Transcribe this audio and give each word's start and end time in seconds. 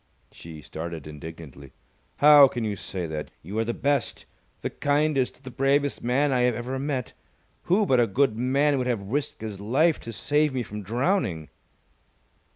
She 0.31 0.63
started 0.63 1.05
indignantly. 1.05 1.73
"How 2.15 2.47
can 2.47 2.63
you 2.63 2.75
say 2.75 3.05
that? 3.05 3.29
You 3.43 3.59
are 3.59 3.63
the 3.63 3.75
best, 3.75 4.25
the 4.61 4.71
kindest, 4.71 5.43
the 5.43 5.51
bravest 5.51 6.01
man 6.03 6.31
I 6.33 6.39
have 6.39 6.55
ever 6.55 6.79
met! 6.79 7.13
Who 7.65 7.85
but 7.85 7.99
a 7.99 8.07
good 8.07 8.35
man 8.35 8.79
would 8.79 8.87
have 8.87 9.11
risked 9.11 9.41
his 9.41 9.59
life 9.59 9.99
to 9.99 10.11
save 10.11 10.55
me 10.55 10.63
from 10.63 10.81
drowning?" 10.81 11.49